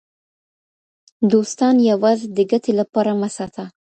[1.31, 3.65] دوستان یوازې د ګټې لپاره مه ساته.